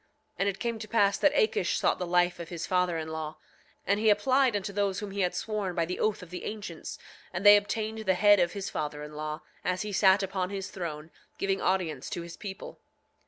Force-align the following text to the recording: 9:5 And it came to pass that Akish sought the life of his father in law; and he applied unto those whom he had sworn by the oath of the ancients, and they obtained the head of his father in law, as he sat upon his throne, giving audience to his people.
9:5 0.01 0.07
And 0.39 0.49
it 0.49 0.57
came 0.57 0.79
to 0.79 0.87
pass 0.87 1.15
that 1.19 1.35
Akish 1.35 1.75
sought 1.77 1.99
the 1.99 2.07
life 2.07 2.39
of 2.39 2.49
his 2.49 2.65
father 2.65 2.97
in 2.97 3.09
law; 3.09 3.37
and 3.85 3.99
he 3.99 4.09
applied 4.09 4.55
unto 4.55 4.73
those 4.73 4.97
whom 4.97 5.11
he 5.11 5.21
had 5.21 5.35
sworn 5.35 5.75
by 5.75 5.85
the 5.85 5.99
oath 5.99 6.23
of 6.23 6.31
the 6.31 6.43
ancients, 6.45 6.97
and 7.31 7.45
they 7.45 7.55
obtained 7.55 7.99
the 7.99 8.15
head 8.15 8.39
of 8.39 8.53
his 8.53 8.67
father 8.67 9.03
in 9.03 9.13
law, 9.13 9.43
as 9.63 9.83
he 9.83 9.91
sat 9.93 10.23
upon 10.23 10.49
his 10.49 10.71
throne, 10.71 11.11
giving 11.37 11.61
audience 11.61 12.09
to 12.09 12.23
his 12.23 12.35
people. 12.35 12.81